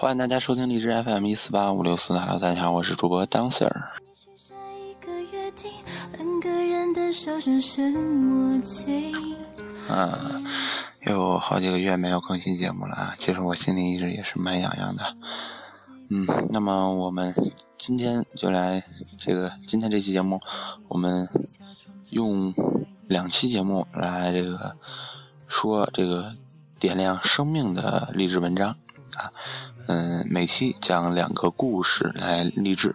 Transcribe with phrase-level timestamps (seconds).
[0.00, 3.68] 欢迎大家收听荔枝 FM 一四八五六四，Hello，大家好，我是主播 Dancer。
[9.88, 10.44] 嗯，
[11.04, 15.16] 有好几个月没有更新节目了啊，其实我心里一直也是蛮痒痒的。
[16.10, 17.34] 嗯，那么我们
[17.76, 18.84] 今天就来
[19.18, 20.40] 这个今天这期节目，
[20.86, 21.28] 我们
[22.10, 22.54] 用
[23.08, 24.76] 两期节目来这个
[25.48, 26.36] 说这个
[26.78, 28.76] 点亮生命的励志文章
[29.16, 29.34] 啊。
[29.88, 32.94] 嗯，每期讲两个故事来励志。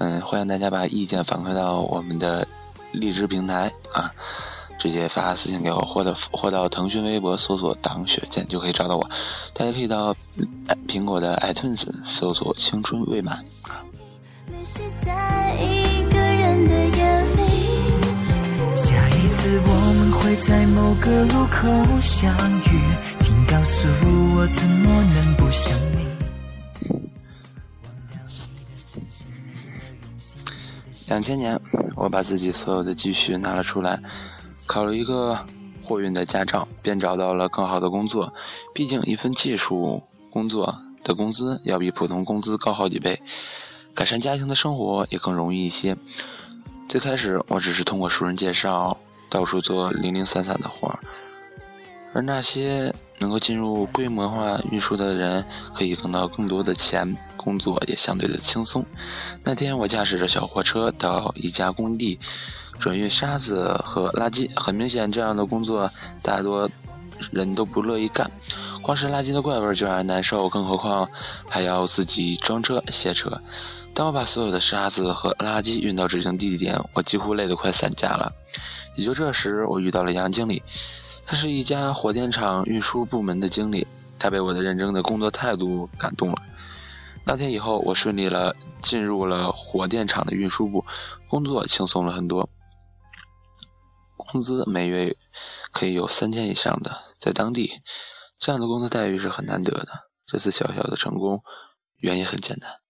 [0.00, 2.48] 嗯，欢迎大家把意见反馈到我们的
[2.90, 4.12] 励志平台啊，
[4.76, 9.08] 直接发私信给我，或者或到腾讯微博搜索“党雪见”就可以找到我。
[9.54, 10.16] 大家可以到
[10.88, 13.84] 苹果的 iTunes 搜索“青春未满”啊。
[19.38, 21.68] 次我们会在某个路口
[22.00, 22.70] 相遇。
[23.20, 23.86] 请告诉
[24.34, 26.08] 我怎么能不想你？
[31.06, 31.58] 两千年，
[31.94, 34.00] 我把自己所有的积蓄拿了出来，
[34.66, 35.38] 考了一个
[35.84, 38.34] 货运的驾照，便找到了更好的工作。
[38.74, 43.22] 毕竟一份技术工作的工资要比普通工资高好几倍，
[43.94, 45.96] 改善家庭的生活也更容易一些。
[46.88, 48.98] 最开始，我只是通过熟人介绍，
[49.28, 50.98] 到处做零零散散的活儿，
[52.12, 52.94] 而那些。
[53.20, 58.86] 能够进入规模化运输的人可以挣到更多的钱，工作也相对的轻松。
[59.42, 62.20] 那天我驾驶着小货车到一家工地
[62.78, 65.90] 转运沙子和垃圾，很明显这样的工作
[66.22, 66.70] 大多
[67.32, 68.30] 人都不乐意干，
[68.82, 71.10] 光是垃圾的怪味就让人难受，更何况
[71.48, 73.42] 还要自己装车卸车。
[73.94, 78.32] 当我把所有的沙子和垃圾运到指定地点，我几乎累得快散架了。
[78.98, 80.60] 也就这时，我遇到了杨经理。
[81.24, 83.86] 他是一家火电厂运输部门的经理，
[84.18, 86.42] 他被我的认真的工作态度感动了。
[87.24, 90.84] 那天以后，我顺利了进入了火电厂的运输部，
[91.28, 92.50] 工作轻松了很多，
[94.16, 95.16] 工资每月
[95.70, 97.80] 可以有三千以上的，在当地，
[98.40, 100.08] 这样的工作待遇是很难得的。
[100.26, 101.44] 这次小小的成功，
[101.98, 102.80] 原因很简单，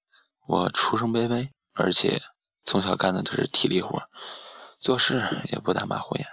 [0.46, 2.22] 我出生卑微，而且
[2.64, 4.04] 从小干的都是体力活，
[4.78, 5.20] 做事
[5.52, 6.26] 也不打马虎眼。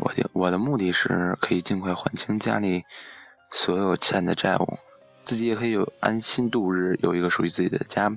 [0.00, 2.84] 我的我的目的是可以尽快还清家里
[3.50, 4.78] 所有欠的债务，
[5.24, 8.16] 自己也可以有安心度日，有一个属于自己的家。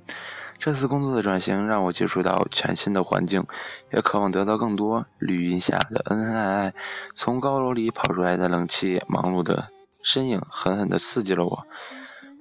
[0.58, 3.48] 这次工作的转型让我接触到全新的环境，
[3.92, 5.08] 也渴望得到更多。
[5.18, 6.74] 绿荫下的恩恩爱爱，
[7.16, 9.70] 从高楼里跑出来的冷气，忙碌的
[10.04, 11.68] 身影，狠狠地刺激了我。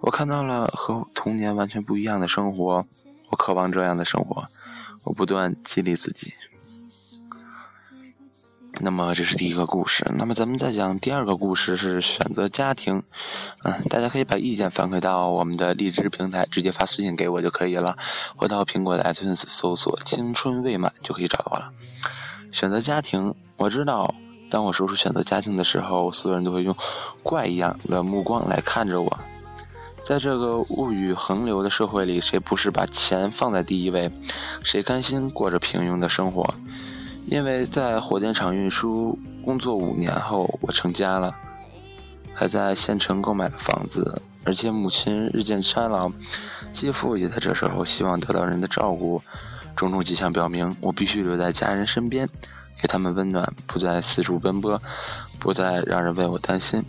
[0.00, 2.86] 我看到了和童年完全不一样的生活，
[3.28, 4.48] 我渴望这样的生活，
[5.04, 6.32] 我不断激励自己。
[8.82, 13.02] 那么这是第一个故事，那么咱们再讲第二个故事是选择家庭，
[13.62, 17.98] 嗯，大家可以把意见反馈到我们的荔枝平台，直接发私信给我就可以了，
[18.36, 21.72] 或到苹果的 iTunes 搜索“青春未满”就可以找到了。
[22.52, 24.14] 选择家庭，我知道，
[24.48, 26.74] 当我说出选择家庭的时候，所有人都会用
[27.22, 29.18] 怪一样的目光来看着我。
[30.10, 34.10] 在这个物欲横流的社会里，谁不是把钱放在第一位？
[34.64, 36.52] 谁甘心过着平庸的生活？
[37.26, 41.36] 因为在火电厂运输工作五年后，我成家了，
[42.34, 46.10] 还在县城购买了房子，而且母亲日渐衰老，
[46.72, 49.22] 继父也在这时候希望得到人的照顾，
[49.76, 52.28] 种种迹象表明，我必须留在家人身边，
[52.82, 54.82] 给他们温暖，不再四处奔波，
[55.38, 56.84] 不再让人为我担心。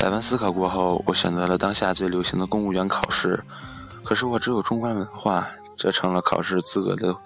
[0.00, 3.44] 百般思考过后，我选择了当下最流行的公务员考试，
[4.02, 7.18] 可是我只有中专文化，这成了考试资格的。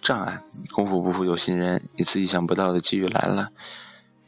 [0.00, 0.42] 障碍，
[0.72, 3.50] 功夫不负有心人，一次意想不到的机遇来了。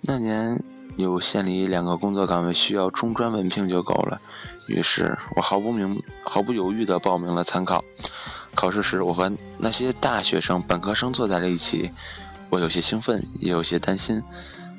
[0.03, 0.63] 那年
[0.99, 4.21] 有县里两个工作岗位需要中专文凭就够了，
[4.67, 7.83] 于是我毫不明毫不犹豫地报名了参考。
[8.55, 11.91] 考试时，我和那些大学生、本科生坐在了一起，
[12.51, 14.23] 我有些兴奋，也有些担心。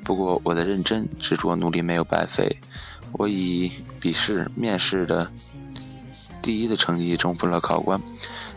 [0.04, 2.60] 不过我的认真、执着、努力没有白费，
[3.12, 5.32] 我以笔试、面试的
[6.42, 8.00] 第一的成绩征服了考官。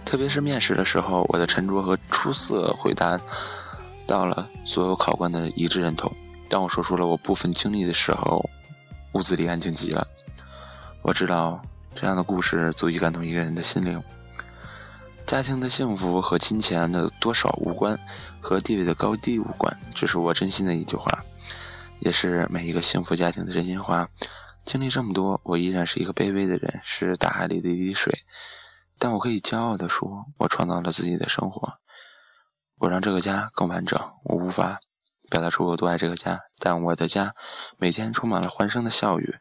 [0.03, 3.19] 特别是面试的时候，我的沉着和出色回答
[4.05, 6.11] 到了所有考官的一致认同。
[6.49, 8.49] 当我说出了我部分经历的时候，
[9.13, 10.05] 屋子里安静极了。
[11.01, 11.61] 我知道
[11.95, 14.01] 这样的故事足以感动一个人的心灵。
[15.25, 17.99] 家庭的幸福和金钱的多少无关，
[18.39, 21.16] 和地位的高低无关，这是我真心的一句话，
[21.99, 24.09] 也是每一个幸福家庭的真心话。
[24.65, 28.19] 经历这么多，我依然是一个卑微的人，是大海里的一滴水。
[28.99, 31.79] 但我可以骄傲地说，我创造了自己的生活。
[32.77, 33.99] 我让这个家更完整。
[34.23, 34.79] 我无法
[35.29, 37.33] 表达出我多爱这个家，但我的家
[37.77, 39.35] 每天充满了欢声的笑语。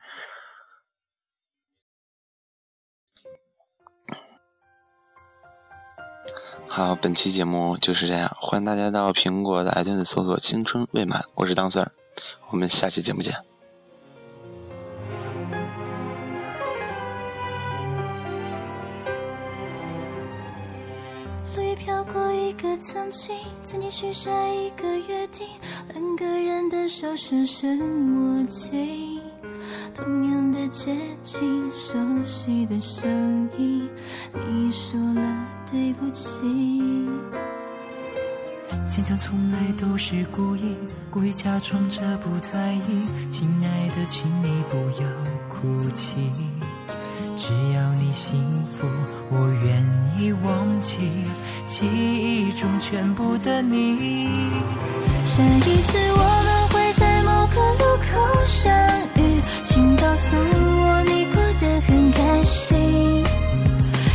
[6.76, 11.88] 好，本期节目就是这样，欢迎大家到苹果的 iTunes 搜索“青春未满”，我是当 Sir，
[12.50, 13.34] 我们下期节目见。
[21.78, 25.46] 飘过一个曾经，曾经许下一个约定，
[25.94, 27.78] 两个人的手深深
[28.16, 29.20] 握紧。
[29.94, 33.88] 同样的街景，熟悉的声音，
[34.32, 36.65] 你说了对不起。
[38.96, 40.74] 坚强从来都是故意，
[41.10, 43.06] 故意假装着不在意。
[43.28, 45.06] 亲爱的，请你不要
[45.50, 46.32] 哭泣，
[47.36, 48.40] 只要你幸
[48.72, 48.88] 福，
[49.28, 49.84] 我愿
[50.18, 50.96] 意忘记
[51.66, 54.48] 记忆中全部的你。
[55.26, 58.72] 下一次我们会在某个路口相
[59.16, 59.42] 遇。
[59.66, 63.22] 请告诉我你过得很开心，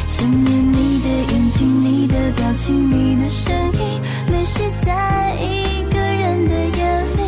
[0.08, 0.91] 想念你
[1.52, 4.02] 的眼睛、你的表情、你的声音，
[4.32, 7.22] 泪湿在一个人的眼里。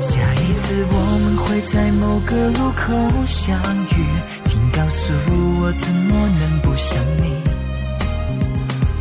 [0.00, 2.94] 下一次我们会在某个路口
[3.26, 3.60] 相
[3.90, 4.06] 遇，
[4.44, 5.12] 请告诉
[5.60, 7.42] 我怎么能不想你？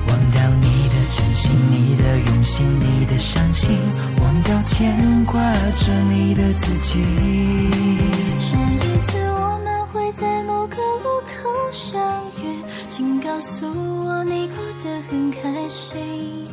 [0.07, 3.77] 忘掉你的真心、你的用心、你的伤心。
[4.21, 5.41] 忘掉牵挂
[5.75, 7.03] 着你的自己。
[8.39, 9.24] 下一次
[12.97, 13.65] 请告诉
[14.05, 16.47] 我你过得很开心。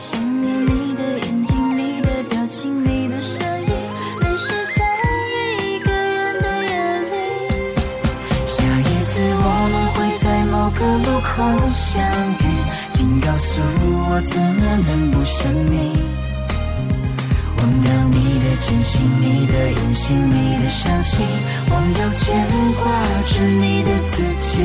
[0.00, 3.68] 想念你的眼睛、你的表情、你的声音，
[4.18, 4.84] 泪湿在
[5.62, 7.14] 一个人的眼里。
[8.44, 12.02] 下一次我们会在某个路口相
[12.40, 12.44] 遇，
[12.90, 16.02] 请告诉我怎么能不想你？
[17.58, 21.24] 忘掉你的真心，你的用心，你的伤心，
[21.70, 22.44] 忘掉牵
[22.82, 22.90] 挂
[23.28, 24.58] 着你的自己